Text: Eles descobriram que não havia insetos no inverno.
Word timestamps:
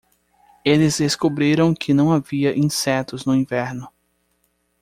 Eles 0.65 0.97
descobriram 0.97 1.75
que 1.75 1.93
não 1.93 2.11
havia 2.11 2.57
insetos 2.57 3.23
no 3.23 3.35
inverno. 3.35 3.87